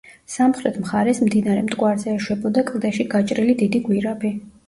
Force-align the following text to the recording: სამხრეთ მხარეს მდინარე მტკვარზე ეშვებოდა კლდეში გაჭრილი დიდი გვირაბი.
სამხრეთ 0.35 0.77
მხარეს 0.83 1.19
მდინარე 1.25 1.65
მტკვარზე 1.67 2.09
ეშვებოდა 2.15 2.65
კლდეში 2.71 3.07
გაჭრილი 3.13 3.57
დიდი 3.63 3.85
გვირაბი. 3.91 4.35